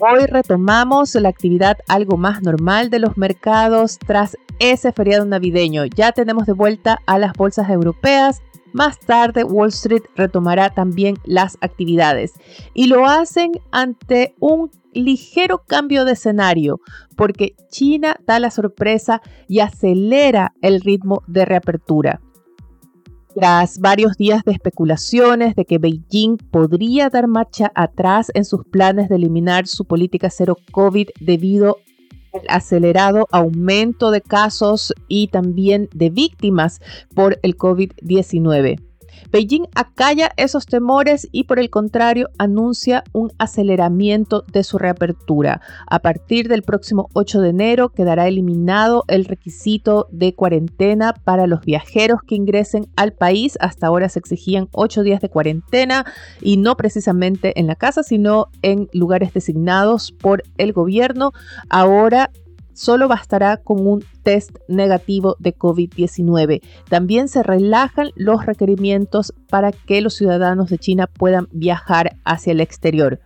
Hoy 0.00 0.26
retomamos 0.26 1.14
la 1.14 1.28
actividad 1.28 1.78
algo 1.86 2.16
más 2.16 2.42
normal 2.42 2.90
de 2.90 2.98
los 2.98 3.16
mercados 3.16 4.00
tras 4.00 4.36
ese 4.58 4.90
feriado 4.92 5.24
navideño. 5.24 5.84
Ya 5.84 6.10
tenemos 6.10 6.46
de 6.46 6.52
vuelta 6.52 6.98
a 7.06 7.16
las 7.16 7.32
bolsas 7.34 7.70
europeas. 7.70 8.42
Más 8.72 8.98
tarde 8.98 9.44
Wall 9.44 9.68
Street 9.68 10.02
retomará 10.16 10.70
también 10.70 11.16
las 11.22 11.56
actividades 11.60 12.32
y 12.74 12.88
lo 12.88 13.06
hacen 13.06 13.52
ante 13.70 14.34
un 14.40 14.72
ligero 14.92 15.62
cambio 15.64 16.04
de 16.04 16.14
escenario 16.14 16.80
porque 17.16 17.54
China 17.70 18.16
da 18.26 18.40
la 18.40 18.50
sorpresa 18.50 19.22
y 19.46 19.60
acelera 19.60 20.54
el 20.60 20.80
ritmo 20.80 21.22
de 21.28 21.44
reapertura. 21.44 22.20
Tras 23.34 23.80
varios 23.80 24.16
días 24.16 24.44
de 24.44 24.52
especulaciones 24.52 25.56
de 25.56 25.64
que 25.64 25.78
Beijing 25.78 26.36
podría 26.36 27.10
dar 27.10 27.26
marcha 27.26 27.72
atrás 27.74 28.30
en 28.34 28.44
sus 28.44 28.64
planes 28.64 29.08
de 29.08 29.16
eliminar 29.16 29.66
su 29.66 29.84
política 29.84 30.30
cero 30.30 30.56
COVID 30.70 31.08
debido 31.20 31.78
al 32.32 32.42
acelerado 32.48 33.26
aumento 33.32 34.12
de 34.12 34.20
casos 34.20 34.94
y 35.08 35.28
también 35.28 35.88
de 35.92 36.10
víctimas 36.10 36.80
por 37.14 37.40
el 37.42 37.56
COVID-19. 37.56 38.80
Beijing 39.30 39.66
acalla 39.74 40.30
esos 40.36 40.66
temores 40.66 41.28
y 41.32 41.44
por 41.44 41.58
el 41.58 41.70
contrario 41.70 42.28
anuncia 42.38 43.04
un 43.12 43.32
aceleramiento 43.38 44.44
de 44.52 44.64
su 44.64 44.78
reapertura. 44.78 45.60
A 45.86 45.98
partir 45.98 46.48
del 46.48 46.62
próximo 46.62 47.08
8 47.14 47.40
de 47.40 47.48
enero 47.48 47.88
quedará 47.88 48.28
eliminado 48.28 49.04
el 49.08 49.24
requisito 49.24 50.08
de 50.10 50.34
cuarentena 50.34 51.14
para 51.24 51.46
los 51.46 51.60
viajeros 51.62 52.20
que 52.26 52.34
ingresen 52.34 52.86
al 52.96 53.12
país. 53.12 53.58
Hasta 53.60 53.86
ahora 53.86 54.08
se 54.08 54.18
exigían 54.18 54.68
8 54.72 55.02
días 55.02 55.20
de 55.20 55.28
cuarentena 55.28 56.04
y 56.40 56.56
no 56.56 56.76
precisamente 56.76 57.58
en 57.58 57.66
la 57.66 57.76
casa, 57.76 58.02
sino 58.02 58.48
en 58.62 58.88
lugares 58.92 59.32
designados 59.32 60.12
por 60.12 60.42
el 60.58 60.72
gobierno. 60.72 61.32
Ahora 61.68 62.30
solo 62.74 63.08
bastará 63.08 63.56
con 63.56 63.86
un 63.86 64.04
test 64.22 64.58
negativo 64.68 65.36
de 65.38 65.56
COVID-19. 65.56 66.60
También 66.88 67.28
se 67.28 67.42
relajan 67.42 68.10
los 68.16 68.44
requerimientos 68.44 69.32
para 69.48 69.72
que 69.72 70.00
los 70.00 70.14
ciudadanos 70.14 70.68
de 70.68 70.78
China 70.78 71.06
puedan 71.06 71.48
viajar 71.52 72.16
hacia 72.24 72.52
el 72.52 72.60
exterior. 72.60 73.20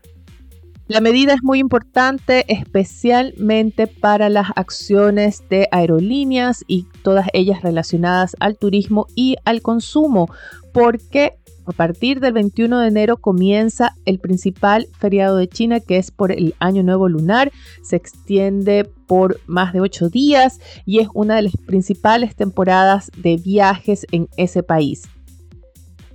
La 0.88 1.02
medida 1.02 1.34
es 1.34 1.42
muy 1.42 1.58
importante 1.58 2.46
especialmente 2.48 3.88
para 3.88 4.30
las 4.30 4.46
acciones 4.56 5.42
de 5.50 5.68
aerolíneas 5.70 6.64
y 6.66 6.86
todas 7.02 7.26
ellas 7.34 7.60
relacionadas 7.60 8.34
al 8.40 8.56
turismo 8.56 9.06
y 9.14 9.36
al 9.44 9.60
consumo, 9.60 10.28
porque 10.72 11.36
a 11.68 11.72
partir 11.72 12.20
del 12.20 12.32
21 12.32 12.80
de 12.80 12.88
enero 12.88 13.18
comienza 13.18 13.94
el 14.06 14.18
principal 14.18 14.88
feriado 14.98 15.36
de 15.36 15.48
China, 15.48 15.80
que 15.80 15.98
es 15.98 16.10
por 16.10 16.32
el 16.32 16.54
Año 16.60 16.82
Nuevo 16.82 17.08
Lunar. 17.08 17.52
Se 17.82 17.96
extiende 17.96 18.88
por 19.06 19.40
más 19.46 19.72
de 19.74 19.80
ocho 19.80 20.08
días 20.08 20.60
y 20.86 21.00
es 21.00 21.08
una 21.12 21.36
de 21.36 21.42
las 21.42 21.56
principales 21.56 22.34
temporadas 22.34 23.10
de 23.16 23.36
viajes 23.36 24.06
en 24.12 24.28
ese 24.36 24.62
país. 24.62 25.02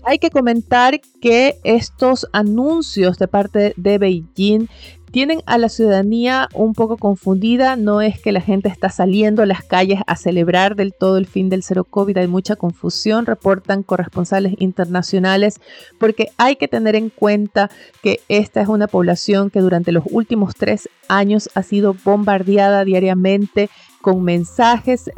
Hay 0.05 0.17
que 0.17 0.31
comentar 0.31 0.99
que 1.21 1.55
estos 1.63 2.27
anuncios 2.33 3.17
de 3.19 3.27
parte 3.27 3.73
de 3.77 3.97
Beijing 3.97 4.67
tienen 5.13 5.43
a 5.45 5.59
la 5.59 5.69
ciudadanía 5.69 6.49
un 6.55 6.73
poco 6.73 6.97
confundida. 6.97 7.75
No 7.75 8.01
es 8.01 8.19
que 8.19 8.31
la 8.31 8.41
gente 8.41 8.67
está 8.67 8.89
saliendo 8.89 9.43
a 9.43 9.45
las 9.45 9.61
calles 9.61 9.99
a 10.07 10.15
celebrar 10.15 10.75
del 10.75 10.91
todo 10.91 11.17
el 11.17 11.27
fin 11.27 11.49
del 11.49 11.61
cero 11.61 11.83
COVID. 11.83 12.17
Hay 12.17 12.27
mucha 12.27 12.55
confusión, 12.55 13.27
reportan 13.27 13.83
corresponsales 13.83 14.55
internacionales, 14.57 15.61
porque 15.99 16.29
hay 16.37 16.55
que 16.55 16.67
tener 16.67 16.95
en 16.95 17.11
cuenta 17.11 17.69
que 18.01 18.21
esta 18.27 18.59
es 18.59 18.67
una 18.67 18.87
población 18.87 19.51
que 19.51 19.59
durante 19.59 19.91
los 19.91 20.03
últimos 20.09 20.55
tres 20.55 20.89
años 21.07 21.47
ha 21.53 21.61
sido 21.61 21.95
bombardeada 22.03 22.83
diariamente 22.83 23.69
con 24.01 24.23
mensajes 24.23 25.11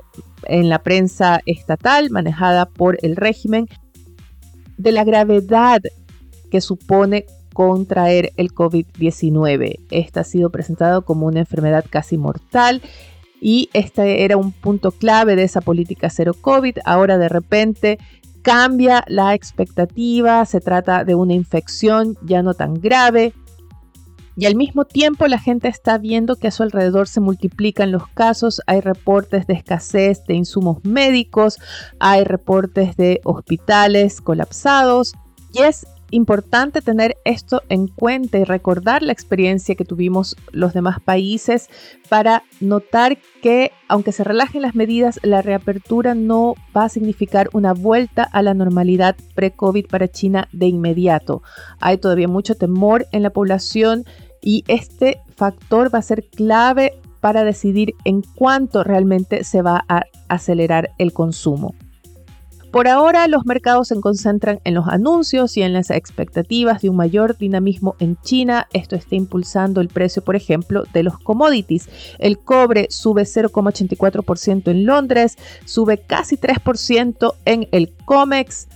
en 0.44 0.68
la 0.68 0.80
prensa 0.80 1.40
estatal 1.46 2.10
manejada 2.10 2.66
por 2.66 2.98
el 3.02 3.16
régimen 3.16 3.70
de 4.78 4.92
la 4.92 5.06
gravedad 5.06 5.80
que 6.52 6.60
supone 6.60 7.26
contraer 7.56 8.34
el 8.36 8.54
COVID-19. 8.54 9.80
Esta 9.90 10.20
ha 10.20 10.24
sido 10.26 10.50
presentado 10.50 11.04
como 11.04 11.26
una 11.26 11.40
enfermedad 11.40 11.86
casi 11.90 12.18
mortal 12.18 12.82
y 13.40 13.70
este 13.72 14.26
era 14.26 14.36
un 14.36 14.52
punto 14.52 14.92
clave 14.92 15.38
de 15.38 15.44
esa 15.44 15.62
política 15.62 16.10
cero 16.10 16.34
COVID. 16.40 16.80
Ahora 16.84 17.18
de 17.18 17.30
repente 17.30 17.98
cambia 18.42 19.06
la 19.08 19.34
expectativa, 19.34 20.46
se 20.46 20.60
trata 20.60 21.06
de 21.06 21.16
una 21.16 21.32
infección 21.32 22.18
ya 22.24 22.44
no 22.44 22.56
tan 22.56 22.74
grave. 22.74 23.32
Y 24.36 24.48
al 24.48 24.56
mismo 24.56 24.84
tiempo 24.84 25.26
la 25.28 25.40
gente 25.40 25.70
está 25.70 25.98
viendo 25.98 26.36
que 26.36 26.50
a 26.50 26.52
su 26.52 26.62
alrededor 26.62 27.08
se 27.08 27.22
multiplican 27.22 27.94
los 27.94 28.06
casos, 28.10 28.62
hay 28.68 28.82
reportes 28.82 29.48
de 29.48 29.54
escasez 29.54 30.26
de 30.26 30.34
insumos 30.34 30.84
médicos, 30.84 31.58
hay 32.02 32.26
reportes 32.26 32.98
de 32.98 33.22
hospitales 33.24 34.20
colapsados 34.20 35.14
y 35.54 35.62
es 35.62 35.88
importante 36.16 36.82
tener 36.82 37.18
esto 37.26 37.62
en 37.70 37.88
cuenta 37.88 38.38
y 38.38 38.44
recordar 38.44 39.04
la 39.04 39.12
experiencia 39.12 39.76
que 39.76 39.86
tuvimos 39.86 40.36
los 40.52 40.74
demás 40.74 41.00
países 41.00 41.70
para 42.10 42.44
notar 42.60 43.18
que 43.42 43.72
aunque 43.88 44.12
se 44.12 44.24
relajen 44.24 44.62
las 44.62 44.76
medidas, 44.76 45.20
la 45.24 45.42
reapertura 45.42 46.16
no 46.16 46.56
va 46.76 46.86
a 46.86 46.90
significar 46.90 47.50
una 47.54 47.74
vuelta 47.74 48.24
a 48.24 48.42
la 48.42 48.54
normalidad 48.54 49.16
pre-COVID 49.36 49.88
para 49.88 50.08
China 50.08 50.48
de 50.52 50.68
inmediato. 50.68 51.44
Hay 51.80 51.98
todavía 51.98 52.28
mucho 52.28 52.56
temor 52.56 53.06
en 53.12 53.22
la 53.22 53.30
población 53.30 54.06
y 54.42 54.64
este 54.68 55.20
factor 55.36 55.94
va 55.94 56.00
a 56.00 56.04
ser 56.04 56.26
clave 56.30 56.94
para 57.20 57.44
decidir 57.44 57.94
en 58.06 58.22
cuánto 58.22 58.84
realmente 58.84 59.44
se 59.44 59.62
va 59.62 59.84
a 59.90 60.04
acelerar 60.30 60.92
el 60.98 61.12
consumo. 61.12 61.74
Por 62.76 62.90
ahora, 62.90 63.30
los 63.30 63.46
mercados 63.46 63.88
se 63.88 64.02
concentran 64.02 64.60
en 64.66 64.74
los 64.74 64.90
anuncios 64.90 65.56
y 65.56 65.62
en 65.62 65.72
las 65.72 65.92
expectativas 65.92 66.82
de 66.82 66.90
un 66.90 66.98
mayor 66.98 67.38
dinamismo 67.38 67.96
en 68.00 68.18
China. 68.18 68.68
Esto 68.74 68.98
está 68.98 69.16
impulsando 69.16 69.80
el 69.80 69.88
precio, 69.88 70.22
por 70.22 70.36
ejemplo, 70.36 70.84
de 70.92 71.04
los 71.04 71.18
commodities. 71.18 71.88
El 72.20 72.38
cobre 72.38 72.88
sube 72.90 73.22
0,84% 73.22 74.72
en 74.72 74.86
Londres, 74.86 75.38
sube 75.64 76.00
casi 76.00 76.36
3% 76.36 77.36
en 77.46 77.70
el 77.72 77.94
COMEX. 78.04 78.68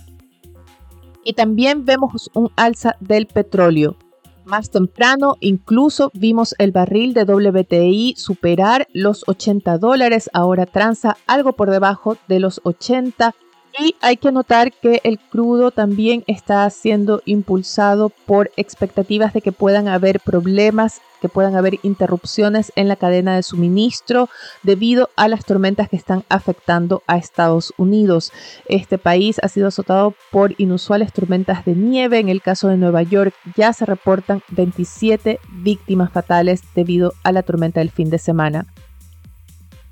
Y 1.22 1.34
también 1.34 1.84
vemos 1.84 2.30
un 2.32 2.50
alza 2.56 2.96
del 3.00 3.26
petróleo. 3.26 3.98
Más 4.46 4.70
temprano, 4.70 5.36
incluso 5.40 6.10
vimos 6.14 6.54
el 6.56 6.72
barril 6.72 7.12
de 7.12 7.24
WTI 7.24 8.14
superar 8.16 8.88
los 8.94 9.24
80 9.28 9.76
dólares, 9.76 10.30
ahora 10.32 10.64
transa 10.64 11.18
algo 11.26 11.52
por 11.52 11.70
debajo 11.70 12.16
de 12.28 12.40
los 12.40 12.62
80 12.64 13.34
y 13.78 13.94
hay 14.00 14.16
que 14.16 14.32
notar 14.32 14.72
que 14.72 15.00
el 15.04 15.18
crudo 15.18 15.70
también 15.70 16.24
está 16.26 16.68
siendo 16.70 17.22
impulsado 17.24 18.08
por 18.08 18.50
expectativas 18.56 19.32
de 19.32 19.40
que 19.40 19.52
puedan 19.52 19.88
haber 19.88 20.20
problemas, 20.20 21.00
que 21.20 21.28
puedan 21.28 21.56
haber 21.56 21.78
interrupciones 21.82 22.72
en 22.76 22.88
la 22.88 22.96
cadena 22.96 23.36
de 23.36 23.42
suministro 23.42 24.28
debido 24.62 25.10
a 25.16 25.28
las 25.28 25.44
tormentas 25.44 25.88
que 25.88 25.96
están 25.96 26.24
afectando 26.28 27.02
a 27.06 27.16
Estados 27.16 27.72
Unidos. 27.76 28.32
Este 28.66 28.98
país 28.98 29.38
ha 29.42 29.48
sido 29.48 29.68
azotado 29.68 30.14
por 30.30 30.54
inusuales 30.58 31.12
tormentas 31.12 31.64
de 31.64 31.74
nieve. 31.74 32.18
En 32.18 32.28
el 32.28 32.42
caso 32.42 32.68
de 32.68 32.76
Nueva 32.76 33.02
York 33.02 33.34
ya 33.56 33.72
se 33.72 33.86
reportan 33.86 34.42
27 34.48 35.38
víctimas 35.50 36.12
fatales 36.12 36.62
debido 36.74 37.12
a 37.22 37.32
la 37.32 37.42
tormenta 37.42 37.80
del 37.80 37.90
fin 37.90 38.10
de 38.10 38.18
semana. 38.18 38.66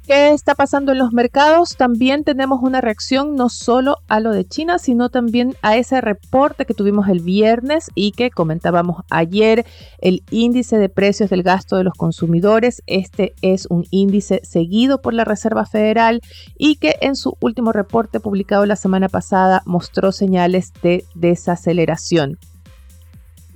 ¿Qué 0.09 0.31
está 0.31 0.55
pasando 0.55 0.93
en 0.93 0.99
los 0.99 1.13
mercados? 1.13 1.77
También 1.77 2.25
tenemos 2.25 2.61
una 2.63 2.81
reacción 2.81 3.35
no 3.35 3.51
solo 3.51 3.99
a 4.09 4.21
lo 4.21 4.33
de 4.33 4.47
China, 4.49 4.79
sino 4.79 5.11
también 5.11 5.55
a 5.61 5.77
ese 5.77 6.01
reporte 6.01 6.65
que 6.65 6.73
tuvimos 6.73 7.09
el 7.11 7.21
viernes 7.21 7.91
y 7.95 8.13
que 8.13 8.31
comentábamos 8.31 9.05
ayer, 9.11 9.67
el 9.99 10.23
índice 10.31 10.79
de 10.79 10.89
precios 10.89 11.29
del 11.29 11.43
gasto 11.43 11.77
de 11.77 11.85
los 11.85 11.93
consumidores. 11.93 12.83
Este 12.87 13.35
es 13.43 13.67
un 13.67 13.85
índice 13.91 14.41
seguido 14.45 15.03
por 15.03 15.13
la 15.13 15.27
Reserva 15.27 15.67
Federal 15.67 16.23
y 16.57 16.77
que 16.77 16.95
en 17.03 17.15
su 17.15 17.37
último 17.41 17.73
reporte 17.73 18.19
publicado 18.19 18.65
la 18.65 18.77
semana 18.77 19.11
pasada 19.11 19.63
mostró 19.67 20.11
señales 20.11 20.73
de 20.83 21.05
desaceleración. 21.17 22.39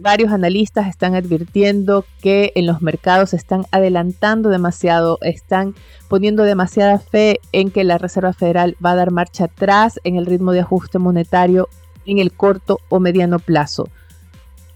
Varios 0.03 0.33
analistas 0.33 0.89
están 0.89 1.15
advirtiendo 1.15 2.05
que 2.21 2.51
en 2.57 2.67
los 2.67 2.83
mercados 2.83 3.35
están 3.35 3.67
adelantando 3.71 4.49
demasiado, 4.49 5.19
están 5.23 5.77
poniendo 6.09 6.43
demasiada 6.43 6.99
fe 6.99 7.39
en 7.53 7.71
que 7.71 7.85
la 7.85 7.99
Reserva 7.99 8.33
Federal 8.33 8.77
va 8.85 8.91
a 8.91 8.97
dar 8.97 9.13
marcha 9.13 9.45
atrás 9.45 10.01
en 10.03 10.17
el 10.17 10.27
ritmo 10.27 10.51
de 10.51 10.59
ajuste 10.59 10.99
monetario 10.99 11.69
en 12.05 12.19
el 12.19 12.33
corto 12.33 12.81
o 12.89 12.99
mediano 12.99 13.39
plazo. 13.39 13.89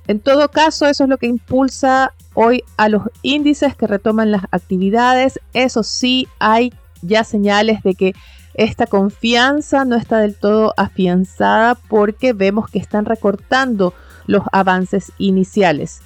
En 0.07 0.21
todo 0.21 0.49
caso, 0.49 0.87
eso 0.87 1.03
es 1.03 1.11
lo 1.11 1.19
que 1.19 1.27
impulsa 1.27 2.13
hoy 2.35 2.63
a 2.77 2.89
los 2.89 3.03
índices 3.23 3.75
que 3.75 3.89
retoman 3.89 4.31
las 4.31 4.45
actividades. 4.53 5.41
Eso 5.55 5.83
sí, 5.83 6.29
hay 6.39 6.73
ya 7.03 7.25
señales 7.25 7.83
de 7.83 7.97
que 7.97 8.15
esta 8.55 8.87
confianza 8.87 9.85
no 9.85 9.97
está 9.97 10.19
del 10.19 10.37
todo 10.37 10.73
afianzada 10.77 11.75
porque 11.75 12.33
vemos 12.33 12.71
que 12.71 12.79
están 12.79 13.07
recortando 13.07 13.93
los 14.27 14.43
avances 14.53 15.13
iniciales. 15.19 16.01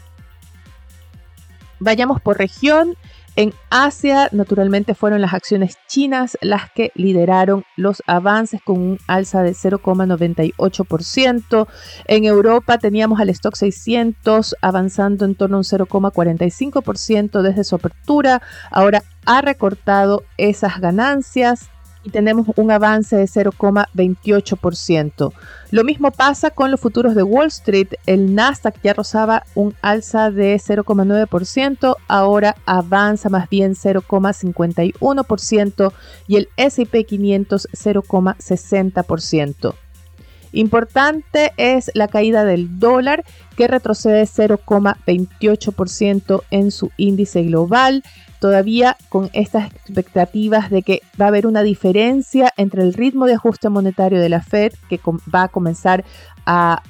Vayamos 1.80 2.20
por 2.20 2.38
región. 2.38 2.94
En 3.36 3.54
Asia, 3.70 4.28
naturalmente, 4.32 4.94
fueron 4.94 5.22
las 5.22 5.32
acciones 5.32 5.78
chinas 5.86 6.36
las 6.42 6.70
que 6.72 6.90
lideraron 6.94 7.64
los 7.76 8.02
avances 8.06 8.60
con 8.62 8.78
un 8.78 8.98
alza 9.06 9.42
de 9.42 9.52
0,98%. 9.52 11.68
En 12.06 12.24
Europa 12.24 12.76
teníamos 12.78 13.20
al 13.20 13.30
stock 13.30 13.54
600 13.54 14.56
avanzando 14.60 15.24
en 15.24 15.36
torno 15.36 15.56
a 15.56 15.60
un 15.60 15.64
0,45% 15.64 17.40
desde 17.40 17.64
su 17.64 17.76
apertura. 17.76 18.42
Ahora 18.70 19.02
ha 19.24 19.40
recortado 19.40 20.24
esas 20.36 20.78
ganancias 20.80 21.70
y 22.02 22.10
tenemos 22.10 22.46
un 22.56 22.70
avance 22.70 23.16
de 23.16 23.24
0,28%. 23.24 25.32
Lo 25.70 25.84
mismo 25.84 26.10
pasa 26.10 26.50
con 26.50 26.70
los 26.70 26.80
futuros 26.80 27.14
de 27.14 27.22
Wall 27.22 27.48
Street. 27.48 27.88
El 28.06 28.34
Nasdaq 28.34 28.80
ya 28.82 28.94
rozaba 28.94 29.44
un 29.54 29.74
alza 29.82 30.30
de 30.30 30.56
0,9%, 30.56 31.96
ahora 32.08 32.56
avanza 32.66 33.28
más 33.28 33.46
bien 33.48 33.74
0,51% 33.74 35.92
y 36.26 36.36
el 36.36 36.48
SP 36.56 37.04
500 37.04 37.68
0,60%. 37.72 39.74
Importante 40.52 41.52
es 41.56 41.92
la 41.94 42.08
caída 42.08 42.44
del 42.44 42.80
dólar 42.80 43.24
que 43.56 43.68
retrocede 43.68 44.24
0,28% 44.24 46.42
en 46.50 46.72
su 46.72 46.90
índice 46.96 47.44
global 47.44 48.02
todavía 48.40 48.96
con 49.08 49.30
estas 49.32 49.70
expectativas 49.72 50.70
de 50.70 50.82
que 50.82 51.02
va 51.20 51.26
a 51.26 51.28
haber 51.28 51.46
una 51.46 51.62
diferencia 51.62 52.52
entre 52.56 52.82
el 52.82 52.94
ritmo 52.94 53.26
de 53.26 53.34
ajuste 53.34 53.68
monetario 53.68 54.18
de 54.18 54.28
la 54.28 54.40
Fed, 54.40 54.72
que 54.88 54.98
va 55.32 55.44
a 55.44 55.48
comenzar 55.48 56.04
a 56.46 56.82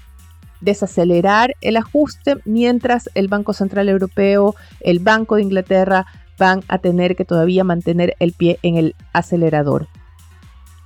desacelerar 0.61 1.55
el 1.61 1.77
ajuste, 1.77 2.37
mientras 2.45 3.11
el 3.15 3.29
Banco 3.29 3.53
Central 3.53 3.89
Europeo, 3.89 4.55
el 4.81 5.01
Banco 5.01 5.37
de 5.37 5.43
Inglaterra 5.43 6.07
van 6.39 6.63
a 6.69 6.79
tener 6.79 7.17
que 7.17 7.25
todavía 7.25 7.65
mantener 7.65 8.15
el 8.19 8.33
pie 8.33 8.59
en 8.63 8.77
el 8.77 8.95
acelerador. 9.13 9.89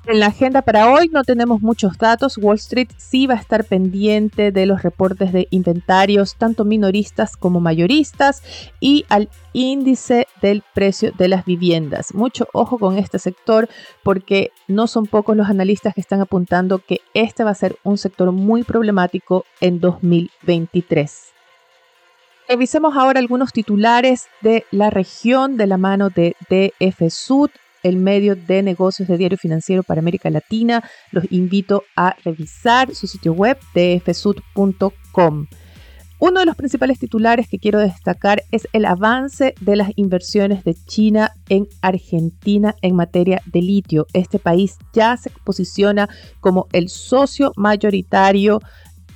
En 0.06 0.20
la 0.20 0.26
agenda 0.26 0.60
para 0.60 0.92
hoy 0.92 1.08
no 1.08 1.24
tenemos 1.24 1.62
muchos 1.62 1.96
datos. 1.96 2.36
Wall 2.36 2.56
Street 2.56 2.90
sí 2.98 3.26
va 3.26 3.34
a 3.34 3.38
estar 3.38 3.64
pendiente 3.64 4.52
de 4.52 4.66
los 4.66 4.82
reportes 4.82 5.32
de 5.32 5.48
inventarios, 5.50 6.36
tanto 6.36 6.66
minoristas 6.66 7.38
como 7.38 7.58
mayoristas, 7.58 8.42
y 8.80 9.06
al 9.08 9.30
índice 9.54 10.26
del 10.42 10.62
precio 10.74 11.10
de 11.12 11.28
las 11.28 11.46
viviendas. 11.46 12.12
Mucho 12.12 12.48
ojo 12.52 12.78
con 12.78 12.98
este 12.98 13.18
sector 13.18 13.66
porque 14.02 14.52
no 14.68 14.88
son 14.88 15.06
pocos 15.06 15.38
los 15.38 15.48
analistas 15.48 15.94
que 15.94 16.02
están 16.02 16.20
apuntando 16.20 16.80
que 16.80 17.00
este 17.14 17.42
va 17.42 17.52
a 17.52 17.54
ser 17.54 17.78
un 17.82 17.96
sector 17.96 18.30
muy 18.30 18.62
problemático 18.62 19.46
en 19.62 19.80
2023. 19.80 21.32
Revisemos 22.46 22.94
ahora 22.94 23.20
algunos 23.20 23.54
titulares 23.54 24.26
de 24.42 24.66
la 24.70 24.90
región 24.90 25.56
de 25.56 25.66
la 25.66 25.78
mano 25.78 26.10
de 26.10 26.36
DF 26.50 27.10
Sud 27.10 27.48
el 27.84 27.96
medio 27.96 28.34
de 28.34 28.62
negocios 28.64 29.06
de 29.06 29.16
diario 29.16 29.38
financiero 29.38 29.84
para 29.84 30.00
América 30.00 30.28
Latina. 30.31 30.82
Los 31.12 31.31
invito 31.31 31.84
a 31.94 32.16
revisar 32.25 32.92
su 32.92 33.06
sitio 33.06 33.32
web 33.32 33.56
dfsud.com. 33.75 35.46
Uno 36.19 36.40
de 36.40 36.46
los 36.46 36.56
principales 36.56 36.98
titulares 36.98 37.48
que 37.48 37.58
quiero 37.58 37.81
destacar 37.81 38.42
es 38.50 38.66
el 38.72 38.86
avance 38.86 39.54
de 39.60 39.76
las 39.76 39.90
inversiones 39.96 40.64
de 40.64 40.75
China 40.75 41.32
en 41.48 41.69
Argentina 41.82 42.75
en 42.82 42.96
materia 42.96 43.42
de 43.44 43.60
litio. 43.60 44.06
Este 44.14 44.38
país 44.38 44.78
ya 44.92 45.16
se 45.16 45.31
posiciona 45.44 46.08
como 46.40 46.66
el 46.72 46.88
socio 46.88 47.52
mayoritario 47.56 48.60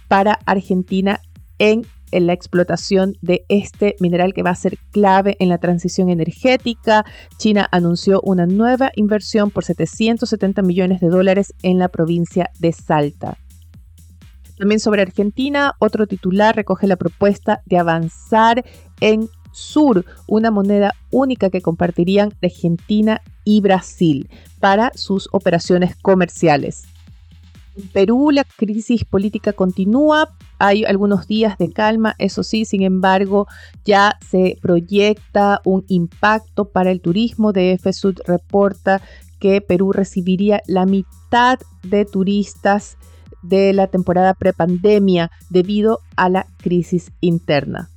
para 0.09 0.39
Argentina 0.45 1.21
en 1.59 1.87
en 2.13 2.27
la 2.27 2.33
explotación 2.33 3.15
de 3.23 3.45
este 3.49 3.97
mineral 4.01 4.35
que 4.35 4.43
va 4.43 4.51
a 4.51 4.55
ser 4.55 4.79
clave 4.91 5.37
en 5.41 5.49
la 5.49 5.59
transición 5.59 6.09
energética. 6.09 7.05
China 7.37 7.69
anunció 7.71 8.21
una 8.23 8.47
nueva 8.47 8.91
inversión 8.97 9.51
por 9.51 9.65
770 9.65 10.63
millones 10.63 11.01
de 11.01 11.09
dólares 11.09 11.55
en 11.63 11.79
la 11.79 11.89
provincia 11.89 12.51
de 12.59 12.73
Salta. 12.73 13.39
También 14.59 14.81
sobre 14.81 15.03
Argentina, 15.03 15.75
otro 15.79 16.07
titular 16.07 16.57
recoge 16.57 16.87
la 16.89 16.97
propuesta 16.97 17.63
de 17.67 17.79
avanzar 17.79 18.65
en 19.01 19.29
Sur, 19.53 20.05
una 20.27 20.51
moneda 20.51 20.95
única 21.11 21.51
que 21.51 21.63
compartirían 21.63 22.33
Argentina 22.43 23.23
y 23.45 23.61
Brasil 23.61 24.29
para 24.61 24.93
sus 24.95 25.29
operaciones 25.33 25.97
comerciales. 25.97 26.85
En 27.77 27.89
Perú 27.89 28.31
la 28.31 28.45
crisis 28.45 29.05
política 29.05 29.53
continúa, 29.53 30.37
hay 30.59 30.85
algunos 30.85 31.27
días 31.27 31.57
de 31.59 31.71
calma, 31.71 32.15
eso 32.19 32.43
sí, 32.43 32.65
sin 32.65 32.83
embargo, 32.83 33.47
ya 33.85 34.19
se 34.29 34.59
proyecta 34.61 35.61
un 35.65 35.85
impacto 35.89 36.67
para 36.67 36.91
el 36.91 37.01
turismo. 37.01 37.53
De 37.53 37.79
FSUD 37.79 38.19
reporta 38.27 39.01
que 39.39 39.61
Perú 39.61 39.93
recibiría 39.93 40.61
la 40.67 40.85
mitad 40.85 41.59
de 41.83 42.05
turistas 42.05 42.97
de 43.43 43.73
la 43.73 43.87
temporada 43.87 44.35
prepandemia 44.35 45.31
debido 45.49 46.01
a 46.17 46.29
la 46.29 46.47
crisis 46.59 47.13
interna. 47.21 47.89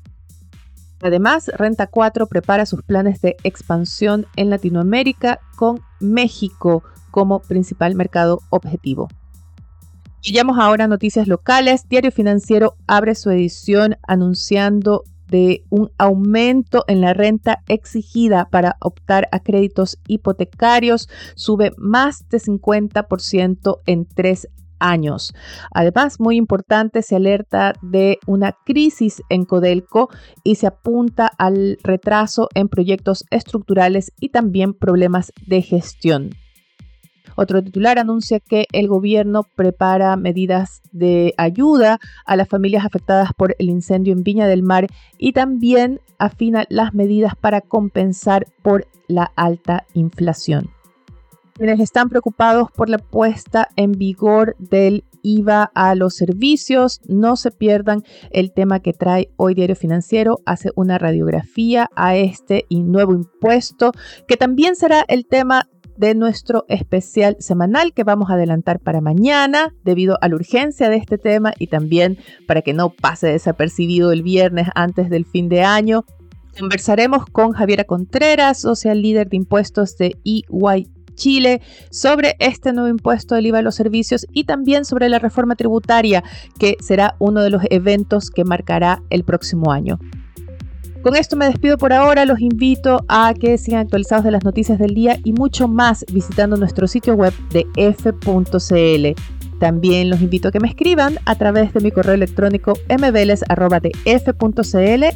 Además, 1.01 1.49
Renta 1.57 1.87
4 1.87 2.27
prepara 2.27 2.67
sus 2.67 2.83
planes 2.83 3.21
de 3.21 3.35
expansión 3.43 4.27
en 4.35 4.51
Latinoamérica 4.51 5.39
con 5.55 5.81
México 5.99 6.83
como 7.09 7.39
principal 7.39 7.95
mercado 7.95 8.41
objetivo. 8.51 9.09
Llegamos 10.21 10.59
ahora 10.59 10.85
a 10.85 10.87
noticias 10.87 11.27
locales. 11.27 11.89
Diario 11.89 12.11
Financiero 12.11 12.75
abre 12.85 13.15
su 13.15 13.31
edición 13.31 13.97
anunciando 14.07 15.03
de 15.27 15.63
un 15.69 15.89
aumento 15.97 16.83
en 16.87 17.01
la 17.01 17.15
renta 17.15 17.63
exigida 17.67 18.47
para 18.51 18.77
optar 18.81 19.27
a 19.31 19.39
créditos 19.39 19.97
hipotecarios. 20.07 21.09
Sube 21.33 21.71
más 21.77 22.29
de 22.29 22.37
50% 22.37 23.79
en 23.87 24.05
tres 24.05 24.47
años. 24.77 25.33
Además, 25.73 26.19
muy 26.19 26.35
importante, 26.35 27.01
se 27.01 27.15
alerta 27.15 27.73
de 27.81 28.19
una 28.27 28.55
crisis 28.63 29.23
en 29.29 29.45
Codelco 29.45 30.09
y 30.43 30.55
se 30.55 30.67
apunta 30.67 31.31
al 31.39 31.79
retraso 31.83 32.47
en 32.53 32.69
proyectos 32.69 33.25
estructurales 33.31 34.11
y 34.19 34.29
también 34.29 34.75
problemas 34.75 35.31
de 35.47 35.63
gestión. 35.63 36.29
Otro 37.35 37.63
titular 37.63 37.99
anuncia 37.99 38.39
que 38.39 38.67
el 38.71 38.87
gobierno 38.87 39.43
prepara 39.55 40.15
medidas 40.15 40.81
de 40.91 41.33
ayuda 41.37 41.99
a 42.25 42.35
las 42.35 42.47
familias 42.47 42.85
afectadas 42.85 43.31
por 43.35 43.55
el 43.59 43.69
incendio 43.69 44.13
en 44.13 44.23
Viña 44.23 44.47
del 44.47 44.63
Mar 44.63 44.87
y 45.17 45.33
también 45.33 45.99
afina 46.17 46.65
las 46.69 46.93
medidas 46.93 47.33
para 47.35 47.61
compensar 47.61 48.47
por 48.61 48.87
la 49.07 49.31
alta 49.35 49.85
inflación. 49.93 50.69
Quienes 51.53 51.79
están 51.79 52.09
preocupados 52.09 52.71
por 52.71 52.89
la 52.89 52.97
puesta 52.97 53.69
en 53.75 53.91
vigor 53.91 54.55
del 54.57 55.03
IVA 55.23 55.71
a 55.73 55.95
los 55.95 56.15
servicios. 56.15 57.01
No 57.07 57.35
se 57.35 57.51
pierdan 57.51 58.03
el 58.31 58.51
tema 58.51 58.79
que 58.79 58.93
trae 58.93 59.29
hoy 59.37 59.53
Diario 59.53 59.75
Financiero. 59.75 60.39
Hace 60.45 60.71
una 60.75 60.97
radiografía 60.97 61.89
a 61.95 62.15
este 62.15 62.65
nuevo 62.69 63.13
impuesto, 63.13 63.91
que 64.27 64.37
también 64.37 64.75
será 64.75 65.05
el 65.07 65.25
tema 65.25 65.67
de 66.01 66.15
nuestro 66.15 66.65
especial 66.67 67.37
semanal 67.39 67.93
que 67.93 68.03
vamos 68.03 68.31
a 68.31 68.33
adelantar 68.33 68.79
para 68.79 69.01
mañana 69.01 69.71
debido 69.83 70.17
a 70.21 70.29
la 70.29 70.35
urgencia 70.35 70.89
de 70.89 70.95
este 70.95 71.19
tema 71.19 71.53
y 71.59 71.67
también 71.67 72.17
para 72.47 72.63
que 72.63 72.73
no 72.73 72.89
pase 72.89 73.27
desapercibido 73.27 74.11
el 74.11 74.23
viernes 74.23 74.67
antes 74.73 75.11
del 75.11 75.25
fin 75.25 75.47
de 75.47 75.61
año. 75.61 76.03
Conversaremos 76.57 77.27
con 77.27 77.51
Javiera 77.51 77.83
Contreras, 77.83 78.59
social 78.59 78.99
líder 78.99 79.29
de 79.29 79.37
impuestos 79.37 79.95
de 79.97 80.17
EY 80.25 80.89
Chile 81.13 81.61
sobre 81.91 82.35
este 82.39 82.73
nuevo 82.73 82.89
impuesto 82.89 83.35
del 83.35 83.45
IVA 83.45 83.59
a 83.59 83.61
los 83.61 83.75
servicios 83.75 84.25
y 84.33 84.45
también 84.45 84.85
sobre 84.85 85.07
la 85.07 85.19
reforma 85.19 85.55
tributaria, 85.55 86.23
que 86.57 86.77
será 86.79 87.15
uno 87.19 87.43
de 87.43 87.51
los 87.51 87.61
eventos 87.69 88.31
que 88.31 88.43
marcará 88.43 89.03
el 89.11 89.23
próximo 89.23 89.71
año. 89.71 89.99
Con 91.01 91.15
esto 91.15 91.35
me 91.35 91.45
despido 91.45 91.79
por 91.79 91.93
ahora, 91.93 92.25
los 92.25 92.39
invito 92.41 93.03
a 93.07 93.33
que 93.33 93.57
sigan 93.57 93.81
actualizados 93.81 94.23
de 94.23 94.29
las 94.29 94.43
noticias 94.43 94.77
del 94.77 94.93
día 94.93 95.17
y 95.23 95.33
mucho 95.33 95.67
más 95.67 96.05
visitando 96.11 96.57
nuestro 96.57 96.87
sitio 96.87 97.15
web 97.15 97.33
de 97.49 97.65
f.cl. 97.75 99.19
También 99.59 100.11
los 100.11 100.21
invito 100.21 100.49
a 100.49 100.51
que 100.51 100.59
me 100.59 100.67
escriban 100.67 101.17
a 101.25 101.35
través 101.35 101.73
de 101.73 101.81
mi 101.81 101.91
correo 101.91 102.13
electrónico 102.13 102.73
mveles.df.cl 102.87 103.45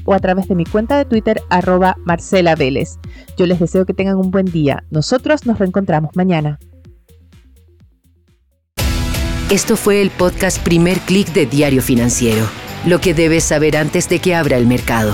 o 0.06 0.14
a 0.14 0.20
través 0.20 0.48
de 0.48 0.56
mi 0.56 0.66
cuenta 0.66 0.98
de 0.98 1.06
Twitter 1.06 1.42
arroba. 1.50 1.96
Yo 3.38 3.46
les 3.46 3.60
deseo 3.60 3.86
que 3.86 3.94
tengan 3.94 4.18
un 4.18 4.32
buen 4.32 4.46
día. 4.46 4.84
Nosotros 4.90 5.46
nos 5.46 5.60
reencontramos 5.60 6.16
mañana. 6.16 6.58
Esto 9.52 9.78
fue 9.78 10.02
el 10.02 10.10
podcast 10.10 10.64
Primer 10.64 10.98
Click 11.02 11.32
de 11.34 11.46
Diario 11.46 11.84
Financiero. 11.84 12.48
Lo 12.88 13.00
que 13.02 13.14
debes 13.14 13.44
saber 13.44 13.78
antes 13.78 14.10
de 14.10 14.18
que 14.18 14.34
abra 14.34 14.58
el 14.58 14.66
mercado. 14.66 15.14